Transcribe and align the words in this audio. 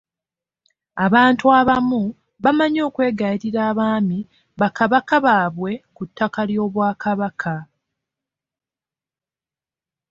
Abantu 1.05 1.45
abamu 1.59 2.01
bamanyi 2.43 2.79
okwegayirira 2.87 3.59
Abaami 3.71 4.19
ba 4.59 4.69
Kabaka 4.77 5.15
babawe 5.25 5.71
ku 5.95 6.03
ttaka 6.09 6.41
ly'Obwakabaka. 6.49 7.55